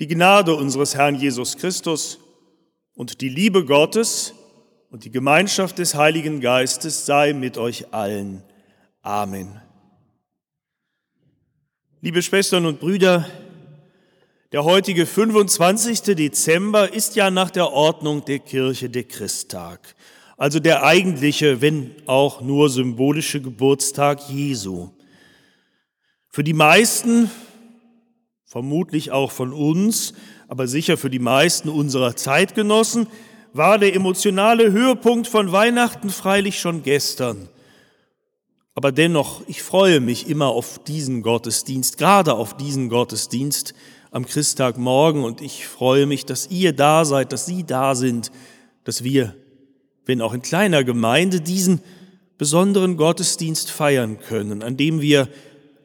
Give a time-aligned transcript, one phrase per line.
[0.00, 2.20] Die Gnade unseres Herrn Jesus Christus
[2.94, 4.32] und die Liebe Gottes
[4.90, 8.44] und die Gemeinschaft des Heiligen Geistes sei mit euch allen.
[9.02, 9.60] Amen.
[12.00, 13.28] Liebe Schwestern und Brüder,
[14.52, 16.02] der heutige 25.
[16.14, 19.96] Dezember ist ja nach der Ordnung der Kirche der Christtag,
[20.36, 24.90] also der eigentliche, wenn auch nur symbolische Geburtstag Jesu.
[26.28, 27.32] Für die meisten
[28.48, 30.14] vermutlich auch von uns,
[30.48, 33.06] aber sicher für die meisten unserer Zeitgenossen,
[33.52, 37.50] war der emotionale Höhepunkt von Weihnachten freilich schon gestern.
[38.74, 43.74] Aber dennoch, ich freue mich immer auf diesen Gottesdienst, gerade auf diesen Gottesdienst
[44.12, 48.32] am Christtagmorgen und ich freue mich, dass ihr da seid, dass Sie da sind,
[48.84, 49.34] dass wir,
[50.06, 51.82] wenn auch in kleiner Gemeinde, diesen
[52.38, 55.28] besonderen Gottesdienst feiern können, an dem wir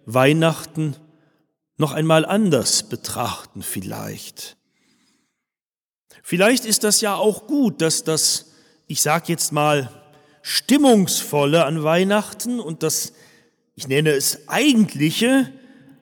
[0.05, 0.95] Weihnachten
[1.77, 4.57] noch einmal anders betrachten vielleicht.
[6.21, 8.53] Vielleicht ist das ja auch gut, dass das,
[8.87, 9.89] ich sage jetzt mal,
[10.41, 13.13] stimmungsvolle an Weihnachten und das,
[13.75, 15.51] ich nenne es eigentliche,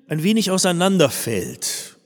[0.08, 1.98] ein wenig auseinanderfällt.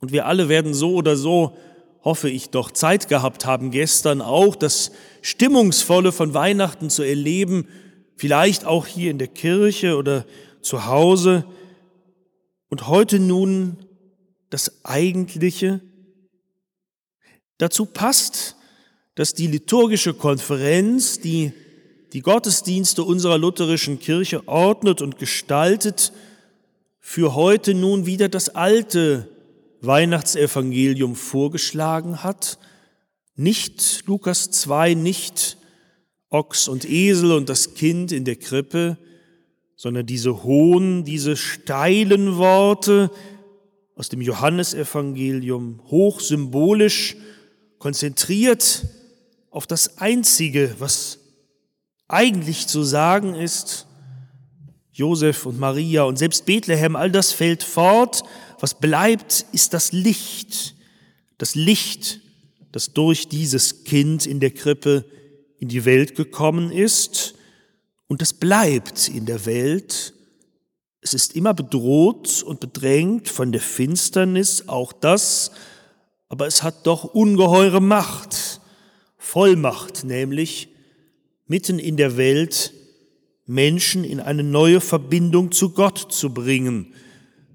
[0.00, 1.56] Und wir alle werden so oder so,
[2.02, 7.68] hoffe ich doch, Zeit gehabt haben, gestern auch das Stimmungsvolle von Weihnachten zu erleben,
[8.16, 10.24] vielleicht auch hier in der Kirche oder
[10.62, 11.44] zu Hause,
[12.70, 13.76] und heute nun
[14.48, 15.80] das Eigentliche.
[17.58, 18.56] Dazu passt,
[19.16, 21.52] dass die liturgische Konferenz, die
[22.12, 26.12] die Gottesdienste unserer lutherischen Kirche ordnet und gestaltet,
[26.98, 29.28] für heute nun wieder das alte
[29.80, 32.58] Weihnachtsevangelium vorgeschlagen hat.
[33.34, 35.56] Nicht Lukas 2, nicht
[36.30, 38.96] Ochs und Esel und das Kind in der Krippe,
[39.80, 43.10] sondern diese hohen, diese steilen Worte
[43.94, 47.16] aus dem Johannesevangelium, hoch symbolisch,
[47.78, 48.86] konzentriert
[49.48, 51.20] auf das Einzige, was
[52.08, 53.86] eigentlich zu sagen ist,
[54.92, 58.22] Josef und Maria und selbst Bethlehem, all das fällt fort.
[58.58, 60.74] Was bleibt, ist das Licht.
[61.38, 62.20] Das Licht,
[62.70, 65.06] das durch dieses Kind in der Krippe
[65.58, 67.34] in die Welt gekommen ist
[68.10, 70.14] und es bleibt in der Welt.
[71.00, 75.52] Es ist immer bedroht und bedrängt von der Finsternis, auch das,
[76.28, 78.60] aber es hat doch ungeheure Macht,
[79.16, 80.70] Vollmacht nämlich,
[81.46, 82.72] mitten in der Welt
[83.46, 86.92] Menschen in eine neue Verbindung zu Gott zu bringen,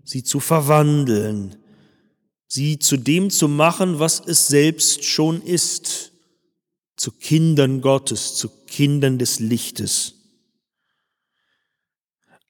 [0.06, 1.58] sie zu verwandeln,
[2.48, 6.14] sie zu dem zu machen, was es selbst schon ist,
[6.96, 10.15] zu Kindern Gottes, zu Kindern des Lichtes.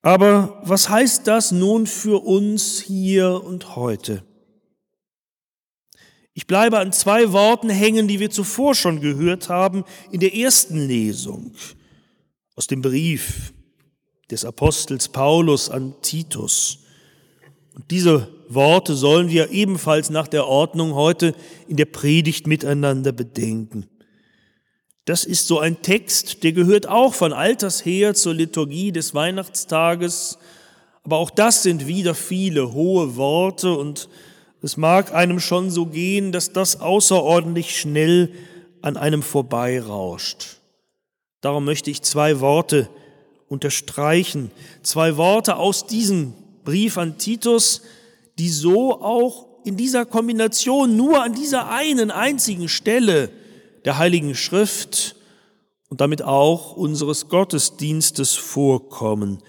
[0.05, 4.23] Aber was heißt das nun für uns hier und heute?
[6.35, 10.77] Ich bleibe an zwei Worten hängen, die wir zuvor schon gehört haben in der ersten
[10.77, 11.53] Lesung
[12.55, 13.51] aus dem Brief
[14.29, 16.83] des Apostels Paulus an Titus.
[17.73, 21.33] Und diese Worte sollen wir ebenfalls nach der Ordnung heute
[21.67, 23.87] in der Predigt miteinander bedenken.
[25.05, 30.39] Das ist so ein Text, der gehört auch von alters her zur Liturgie des Weihnachtstages.
[31.03, 34.09] Aber auch das sind wieder viele hohe Worte und
[34.63, 38.31] es mag einem schon so gehen, dass das außerordentlich schnell
[38.81, 40.57] an einem vorbeirauscht.
[41.41, 42.89] Darum möchte ich zwei Worte
[43.47, 44.49] unterstreichen,
[44.81, 46.33] zwei Worte aus diesem
[46.63, 47.83] Brief an Titus,
[48.39, 53.29] die so auch in dieser Kombination nur an dieser einen einzigen Stelle
[53.85, 55.15] der Heiligen Schrift
[55.89, 59.43] und damit auch unseres Gottesdienstes vorkommen.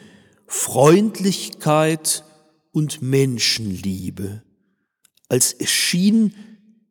[0.47, 2.25] Freundlichkeit
[2.71, 4.43] und Menschenliebe.
[5.29, 6.35] Als erschien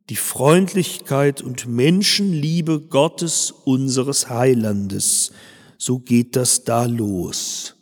[0.09, 5.31] die Freundlichkeit und Menschenliebe Gottes unseres Heilandes.
[5.77, 7.75] So geht das da los.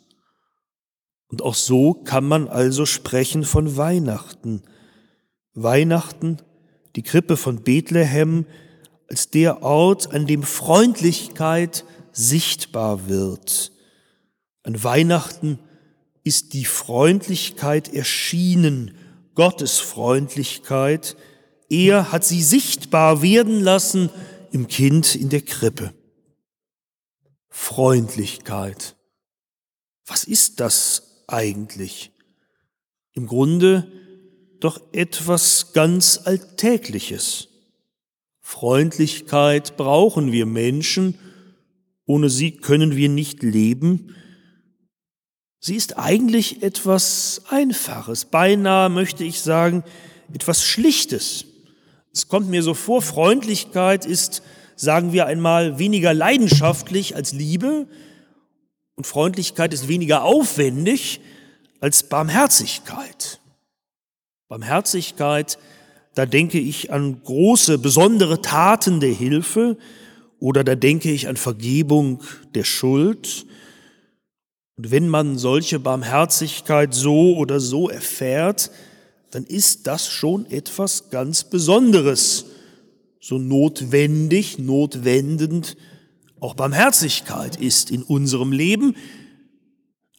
[1.28, 4.62] Und auch so kann man also sprechen von Weihnachten.
[5.54, 6.38] Weihnachten,
[6.96, 8.46] die Krippe von Bethlehem,
[9.08, 13.72] als der Ort, an dem Freundlichkeit sichtbar wird.
[14.62, 15.58] An Weihnachten
[16.22, 18.96] ist die Freundlichkeit erschienen,
[19.34, 21.16] Gottes Freundlichkeit.
[21.68, 24.10] Er hat sie sichtbar werden lassen
[24.52, 25.92] im Kind in der Krippe.
[27.48, 28.96] Freundlichkeit.
[30.06, 32.12] Was ist das eigentlich?
[33.12, 33.90] Im Grunde
[34.60, 37.48] doch etwas ganz Alltägliches.
[38.46, 41.18] Freundlichkeit brauchen wir Menschen,
[42.04, 44.14] ohne sie können wir nicht leben.
[45.60, 49.82] Sie ist eigentlich etwas Einfaches, beinahe möchte ich sagen,
[50.30, 51.46] etwas Schlichtes.
[52.12, 54.42] Es kommt mir so vor, Freundlichkeit ist,
[54.76, 57.88] sagen wir einmal, weniger leidenschaftlich als Liebe
[58.94, 61.22] und Freundlichkeit ist weniger aufwendig
[61.80, 63.40] als Barmherzigkeit.
[64.48, 65.58] Barmherzigkeit,
[66.14, 69.76] da denke ich an große, besondere Taten der Hilfe
[70.38, 72.22] oder da denke ich an Vergebung
[72.54, 73.46] der Schuld.
[74.76, 78.70] Und wenn man solche Barmherzigkeit so oder so erfährt,
[79.30, 82.46] dann ist das schon etwas ganz Besonderes.
[83.20, 85.76] So notwendig, notwendend
[86.40, 88.96] auch Barmherzigkeit ist in unserem Leben.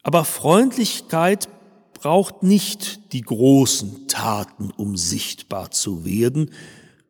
[0.01, 1.48] Aber Freundlichkeit
[1.95, 6.51] braucht nicht die großen Taten, um sichtbar zu werden.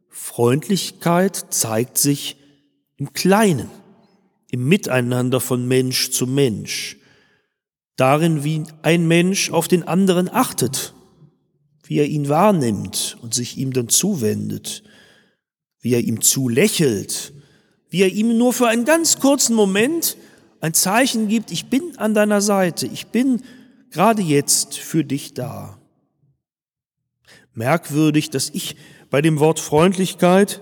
[0.10, 2.38] Freundlichkeit zeigt sich
[2.96, 3.70] im Kleinen,
[4.50, 6.98] im Miteinander von Mensch zu Mensch,
[7.98, 10.94] darin, wie ein Mensch auf den anderen achtet,
[11.84, 14.84] wie er ihn wahrnimmt und sich ihm dann zuwendet,
[15.82, 17.34] wie er ihm zulächelt,
[17.90, 20.18] wie er ihm nur für einen ganz kurzen Moment
[20.62, 23.44] ein Zeichen gibt, ich bin an deiner Seite, ich bin
[23.96, 25.78] gerade jetzt für dich da.
[27.54, 28.76] Merkwürdig, dass ich
[29.10, 30.60] bei dem Wort Freundlichkeit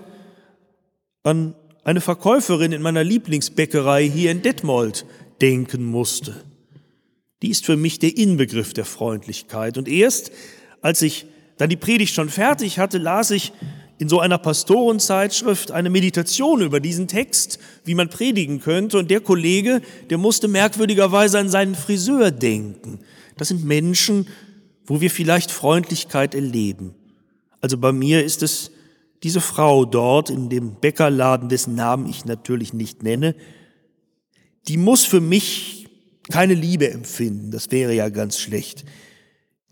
[1.24, 5.04] an eine Verkäuferin in meiner Lieblingsbäckerei hier in Detmold
[5.40, 6.44] denken musste.
[7.42, 9.78] Die ist für mich der Inbegriff der Freundlichkeit.
[9.78, 10.30] Und erst
[10.80, 11.26] als ich
[11.56, 13.52] dann die Predigt schon fertig hatte, las ich
[13.98, 18.96] in so einer Pastorenzeitschrift eine Meditation über diesen Text, wie man predigen könnte.
[18.96, 23.00] Und der Kollege, der musste merkwürdigerweise an seinen Friseur denken.
[23.36, 24.28] Das sind Menschen,
[24.86, 26.94] wo wir vielleicht Freundlichkeit erleben.
[27.60, 28.70] Also bei mir ist es
[29.22, 33.34] diese Frau dort in dem Bäckerladen, dessen Namen ich natürlich nicht nenne,
[34.68, 35.88] die muss für mich
[36.30, 38.84] keine Liebe empfinden, das wäre ja ganz schlecht.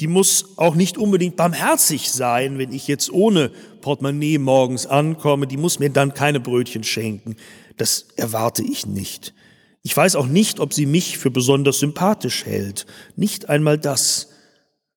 [0.01, 3.51] Die muss auch nicht unbedingt barmherzig sein, wenn ich jetzt ohne
[3.83, 7.37] Portemonnaie morgens ankomme, die muss mir dann keine Brötchen schenken.
[7.77, 9.35] Das erwarte ich nicht.
[9.83, 12.87] Ich weiß auch nicht, ob sie mich für besonders sympathisch hält.
[13.17, 14.29] Nicht einmal das.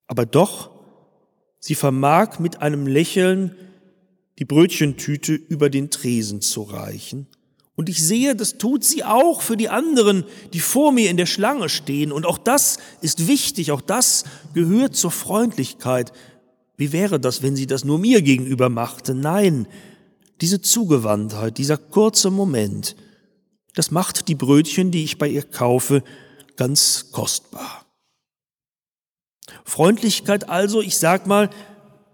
[0.07, 0.69] Aber doch,
[1.59, 3.55] sie vermag mit einem Lächeln
[4.37, 7.27] die Brötchentüte über den Tresen zu reichen.
[7.75, 10.23] Und ich sehe, das tut sie auch für die anderen,
[10.53, 12.11] die vor mir in der Schlange stehen.
[12.11, 14.23] Und auch das ist wichtig, auch das
[14.53, 16.13] gehört zur Freundlichkeit.
[16.77, 19.13] Wie wäre das, wenn sie das nur mir gegenüber machte?
[19.13, 19.67] Nein,
[20.41, 22.95] diese Zugewandtheit, dieser kurze Moment,
[23.75, 26.03] das macht die Brötchen, die ich bei ihr kaufe,
[26.55, 27.85] ganz kostbar.
[29.63, 31.49] Freundlichkeit also, ich sag mal,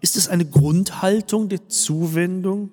[0.02, 2.72] ist es eine Grundhaltung der Zuwendung?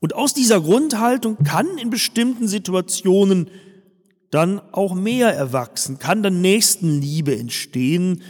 [0.00, 3.50] Und aus dieser Grundhaltung kann in bestimmten Situationen
[4.30, 8.22] dann auch mehr erwachsen, kann dann Nächstenliebe entstehen,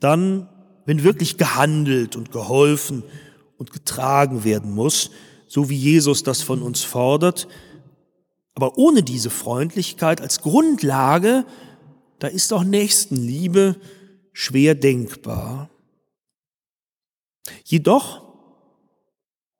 [0.00, 0.48] dann,
[0.86, 3.02] wenn wirklich gehandelt und geholfen
[3.56, 5.10] und getragen werden muss,
[5.46, 7.48] so wie Jesus das von uns fordert.
[8.58, 11.44] Aber ohne diese Freundlichkeit als Grundlage,
[12.18, 13.76] da ist auch Nächstenliebe
[14.32, 15.70] schwer denkbar.
[17.62, 18.34] Jedoch,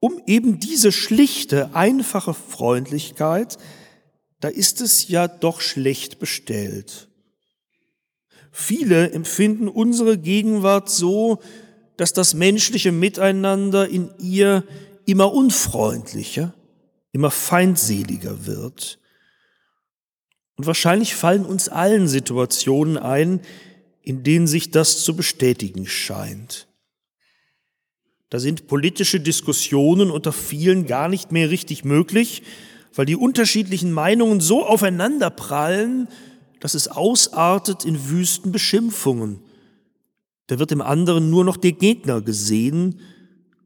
[0.00, 3.58] um eben diese schlichte, einfache Freundlichkeit,
[4.40, 7.08] da ist es ja doch schlecht bestellt.
[8.50, 11.38] Viele empfinden unsere Gegenwart so,
[11.96, 14.64] dass das menschliche Miteinander in ihr
[15.06, 16.52] immer unfreundlicher,
[17.12, 18.98] immer feindseliger wird.
[20.56, 23.40] Und wahrscheinlich fallen uns allen Situationen ein,
[24.02, 26.68] in denen sich das zu bestätigen scheint.
[28.30, 32.42] Da sind politische Diskussionen unter vielen gar nicht mehr richtig möglich,
[32.94, 36.08] weil die unterschiedlichen Meinungen so aufeinander prallen,
[36.60, 39.40] dass es ausartet in wüsten Beschimpfungen.
[40.48, 43.00] Da wird im anderen nur noch der Gegner gesehen,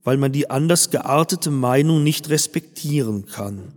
[0.05, 3.73] weil man die anders geartete Meinung nicht respektieren kann.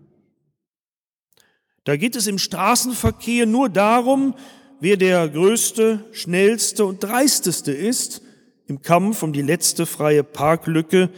[1.84, 4.34] Da geht es im Straßenverkehr nur darum,
[4.80, 8.22] wer der größte, schnellste und dreisteste ist
[8.68, 11.10] im Kampf um die letzte freie Parklücke.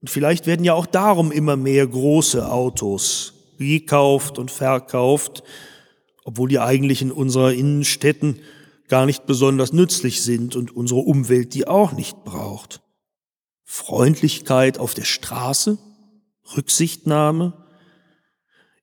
[0.00, 5.42] Und vielleicht werden ja auch darum immer mehr große Autos gekauft und verkauft,
[6.24, 8.40] obwohl die eigentlich in unserer Innenstädten
[8.88, 12.80] gar nicht besonders nützlich sind und unsere Umwelt die auch nicht braucht.
[13.72, 15.78] Freundlichkeit auf der Straße,
[16.56, 17.52] Rücksichtnahme.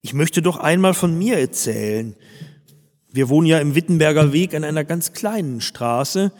[0.01, 2.15] Ich möchte doch einmal von mir erzählen.
[3.11, 6.31] Wir wohnen ja im Wittenberger Weg an einer ganz kleinen Straße,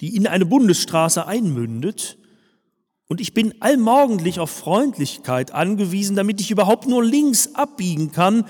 [0.00, 2.16] die in eine Bundesstraße einmündet.
[3.08, 8.46] Und ich bin allmorgendlich auf Freundlichkeit angewiesen, damit ich überhaupt nur links abbiegen kann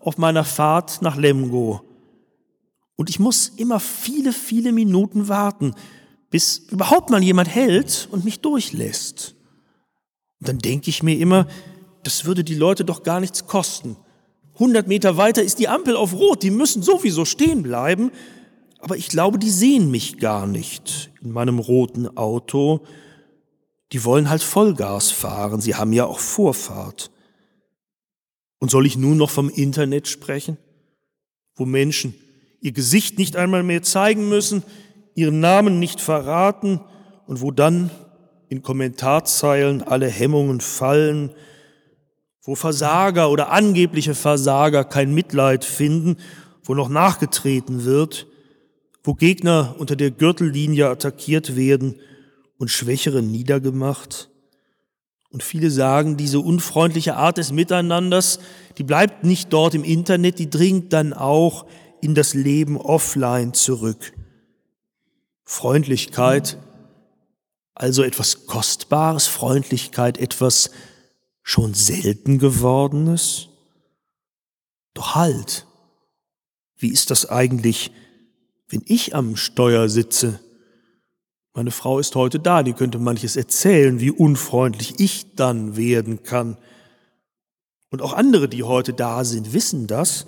[0.00, 1.82] auf meiner Fahrt nach Lemgo.
[2.96, 5.76] Und ich muss immer viele, viele Minuten warten,
[6.34, 9.36] bis überhaupt mal jemand hält und mich durchlässt.
[10.40, 11.46] Und dann denke ich mir immer,
[12.02, 13.96] das würde die Leute doch gar nichts kosten.
[14.54, 18.10] 100 Meter weiter ist die Ampel auf Rot, die müssen sowieso stehen bleiben.
[18.80, 22.80] Aber ich glaube, die sehen mich gar nicht in meinem roten Auto.
[23.92, 27.12] Die wollen halt Vollgas fahren, sie haben ja auch Vorfahrt.
[28.58, 30.56] Und soll ich nun noch vom Internet sprechen,
[31.54, 32.12] wo Menschen
[32.60, 34.64] ihr Gesicht nicht einmal mehr zeigen müssen,
[35.14, 36.80] ihren Namen nicht verraten
[37.26, 37.90] und wo dann
[38.48, 41.30] in Kommentarzeilen alle Hemmungen fallen,
[42.42, 46.16] wo Versager oder angebliche Versager kein Mitleid finden,
[46.62, 48.26] wo noch nachgetreten wird,
[49.02, 51.96] wo Gegner unter der Gürtellinie attackiert werden
[52.58, 54.30] und Schwächere niedergemacht.
[55.30, 58.38] Und viele sagen, diese unfreundliche Art des Miteinanders,
[58.78, 61.66] die bleibt nicht dort im Internet, die dringt dann auch
[62.00, 64.13] in das Leben offline zurück.
[65.44, 66.58] Freundlichkeit,
[67.74, 70.70] also etwas Kostbares, Freundlichkeit, etwas
[71.42, 73.48] schon selten gewordenes?
[74.94, 75.66] Doch halt,
[76.76, 77.90] wie ist das eigentlich,
[78.68, 80.40] wenn ich am Steuer sitze?
[81.52, 86.56] Meine Frau ist heute da, die könnte manches erzählen, wie unfreundlich ich dann werden kann.
[87.90, 90.26] Und auch andere, die heute da sind, wissen das.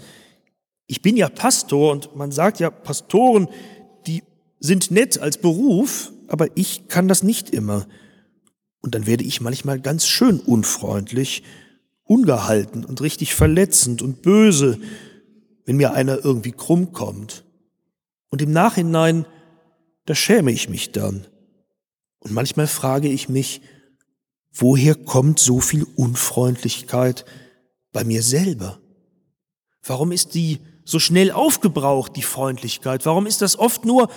[0.86, 3.48] Ich bin ja Pastor und man sagt ja, Pastoren,
[4.06, 4.22] die
[4.60, 7.86] sind nett als Beruf, aber ich kann das nicht immer.
[8.80, 11.42] Und dann werde ich manchmal ganz schön unfreundlich,
[12.04, 14.78] ungehalten und richtig verletzend und böse,
[15.64, 17.44] wenn mir einer irgendwie krumm kommt.
[18.30, 19.26] Und im Nachhinein,
[20.04, 21.26] da schäme ich mich dann.
[22.20, 23.60] Und manchmal frage ich mich,
[24.52, 27.24] woher kommt so viel Unfreundlichkeit
[27.92, 28.78] bei mir selber?
[29.82, 33.04] Warum ist die so schnell aufgebraucht, die Freundlichkeit?
[33.06, 34.08] Warum ist das oft nur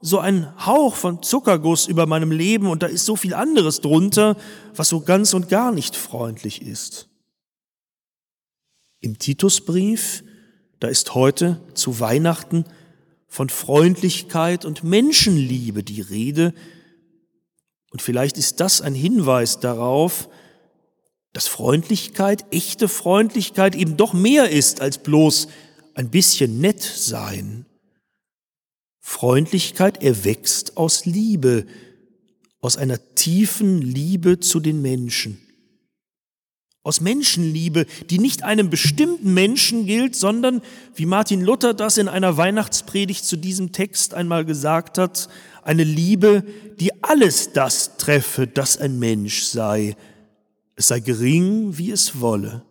[0.00, 4.36] so ein Hauch von Zuckerguss über meinem Leben und da ist so viel anderes drunter,
[4.74, 7.08] was so ganz und gar nicht freundlich ist.
[9.00, 10.24] Im Titusbrief,
[10.80, 12.64] da ist heute zu Weihnachten
[13.26, 16.54] von Freundlichkeit und Menschenliebe die Rede,
[17.90, 20.28] und vielleicht ist das ein Hinweis darauf,
[21.32, 25.48] dass Freundlichkeit, echte Freundlichkeit eben doch mehr ist als bloß
[25.94, 27.66] ein bisschen nett sein.
[29.08, 31.66] Freundlichkeit erwächst aus Liebe,
[32.60, 35.40] aus einer tiefen Liebe zu den Menschen.
[36.82, 40.60] Aus Menschenliebe, die nicht einem bestimmten Menschen gilt, sondern,
[40.94, 45.30] wie Martin Luther das in einer Weihnachtspredigt zu diesem Text einmal gesagt hat,
[45.62, 46.44] eine Liebe,
[46.78, 49.96] die alles das treffe, das ein Mensch sei,
[50.76, 52.62] es sei gering, wie es wolle.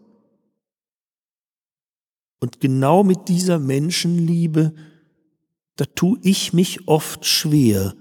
[2.40, 4.74] Und genau mit dieser Menschenliebe
[5.78, 7.96] da tue ich mich oft schwer,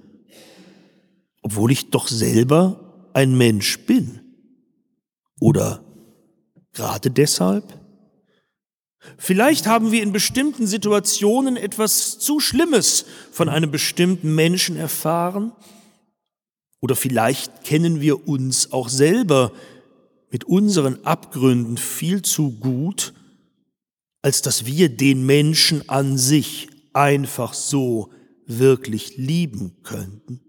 [1.43, 4.21] obwohl ich doch selber ein Mensch bin.
[5.41, 5.85] Oder
[6.73, 7.81] gerade deshalb?
[9.19, 15.53] Vielleicht haben wir in bestimmten Situationen etwas zu Schlimmes von einem bestimmten Menschen erfahren.
[16.81, 19.53] Oder vielleicht kennen wir uns auch selber
[20.31, 23.15] mit unseren Abgründen viel zu gut,
[24.23, 28.11] als dass wir den Menschen an sich einfach so
[28.47, 30.41] wirklich lieben könnten?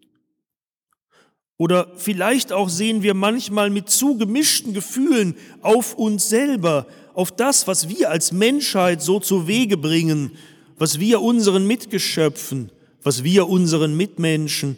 [1.57, 6.85] Oder vielleicht auch sehen wir manchmal mit zu gemischten Gefühlen auf uns selber,
[7.15, 10.31] auf das, was wir als Menschheit so zu Wege bringen,
[10.77, 14.77] was wir unseren Mitgeschöpfen, was wir unseren Mitmenschen,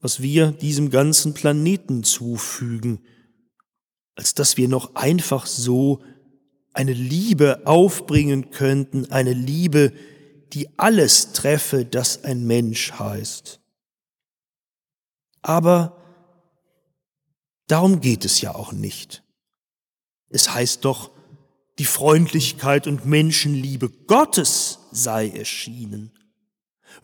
[0.00, 3.00] was wir diesem ganzen Planeten zufügen,
[4.14, 6.02] als dass wir noch einfach so
[6.74, 9.94] eine Liebe aufbringen könnten, eine Liebe,
[10.52, 13.60] die alles treffe, das ein Mensch heißt.
[15.42, 15.96] Aber
[17.66, 19.22] darum geht es ja auch nicht.
[20.30, 21.10] Es heißt doch,
[21.78, 26.12] die Freundlichkeit und Menschenliebe Gottes sei erschienen.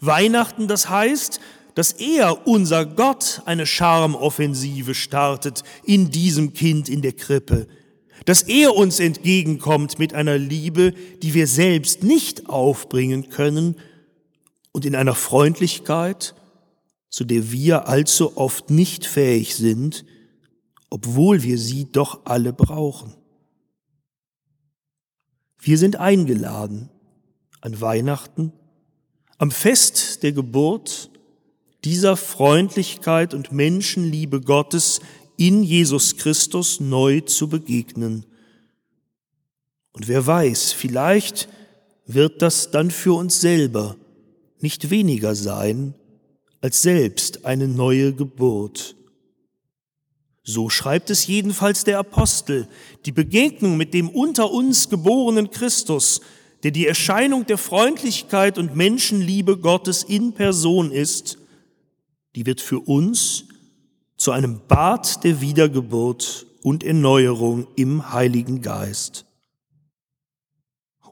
[0.00, 1.40] Weihnachten, das heißt,
[1.74, 7.68] dass er, unser Gott, eine Charmoffensive startet in diesem Kind in der Krippe,
[8.25, 13.76] dass er uns entgegenkommt mit einer Liebe, die wir selbst nicht aufbringen können
[14.73, 16.35] und in einer Freundlichkeit,
[17.11, 20.04] zu der wir allzu oft nicht fähig sind,
[20.90, 23.14] obwohl wir sie doch alle brauchen.
[25.61, 26.90] Wir sind eingeladen
[27.61, 28.52] an Weihnachten,
[29.38, 31.11] am Fest der Geburt,
[31.85, 35.00] dieser Freundlichkeit und Menschenliebe Gottes
[35.36, 38.24] in Jesus Christus neu zu begegnen.
[39.92, 41.48] Und wer weiß, vielleicht
[42.06, 43.96] wird das dann für uns selber
[44.60, 45.94] nicht weniger sein
[46.60, 48.96] als selbst eine neue Geburt.
[50.42, 52.68] So schreibt es jedenfalls der Apostel.
[53.06, 56.20] Die Begegnung mit dem unter uns geborenen Christus,
[56.62, 61.38] der die Erscheinung der Freundlichkeit und Menschenliebe Gottes in Person ist,
[62.34, 63.46] die wird für uns
[64.25, 69.26] zu einem Bad der Wiedergeburt und Erneuerung im Heiligen Geist.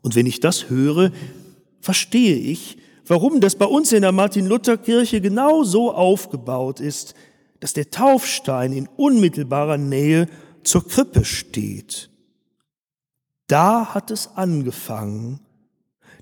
[0.00, 1.12] Und wenn ich das höre,
[1.82, 7.14] verstehe ich, warum das bei uns in der Martin-Luther-Kirche genau so aufgebaut ist,
[7.60, 10.26] dass der Taufstein in unmittelbarer Nähe
[10.64, 12.08] zur Krippe steht.
[13.46, 15.40] Da hat es angefangen.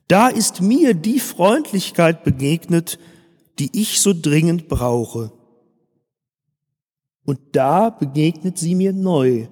[0.09, 2.99] Da ist mir die Freundlichkeit begegnet,
[3.61, 5.31] die ich so dringend brauche.
[7.31, 9.47] Und da begegnet sie mir neu,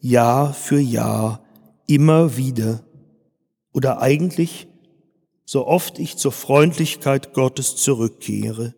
[0.00, 1.44] Jahr für Jahr,
[1.86, 2.80] immer wieder.
[3.74, 4.66] Oder eigentlich,
[5.44, 8.74] so oft ich zur Freundlichkeit Gottes zurückkehre.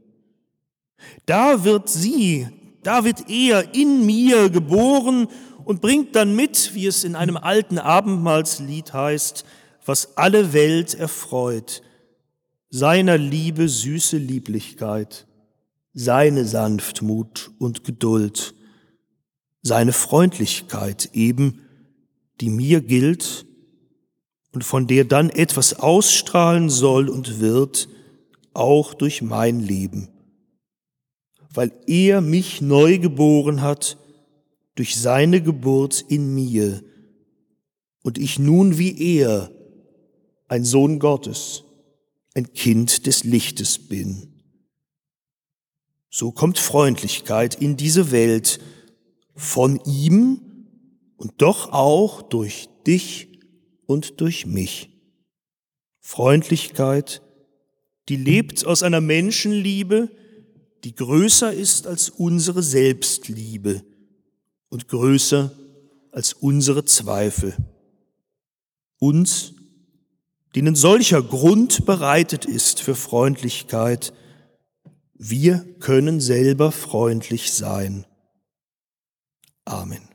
[1.26, 2.48] Da wird sie,
[2.82, 5.28] da wird er in mir geboren
[5.64, 9.44] und bringt dann mit, wie es in einem alten Abendmahlslied heißt,
[9.86, 11.82] was alle Welt erfreut,
[12.68, 15.24] seiner Liebe süße Lieblichkeit,
[15.94, 18.54] seine Sanftmut und Geduld,
[19.62, 21.60] seine Freundlichkeit eben,
[22.40, 23.46] die mir gilt
[24.52, 27.88] und von der dann etwas ausstrahlen soll und wird,
[28.52, 30.08] auch durch mein Leben
[31.54, 33.96] weil er mich neu geboren hat
[34.74, 36.82] durch seine Geburt in mir
[38.02, 39.50] und ich nun wie er
[40.48, 41.62] ein Sohn Gottes,
[42.34, 44.33] ein Kind des Lichtes bin.
[46.16, 48.60] So kommt Freundlichkeit in diese Welt
[49.34, 50.40] von ihm
[51.16, 53.40] und doch auch durch dich
[53.86, 54.90] und durch mich.
[55.98, 57.20] Freundlichkeit,
[58.08, 60.08] die lebt aus einer Menschenliebe,
[60.84, 63.82] die größer ist als unsere Selbstliebe
[64.68, 65.50] und größer
[66.12, 67.56] als unsere Zweifel.
[69.00, 69.54] Uns,
[70.54, 74.12] denen solcher Grund bereitet ist für Freundlichkeit,
[75.14, 78.06] wir können selber freundlich sein.
[79.64, 80.13] Amen.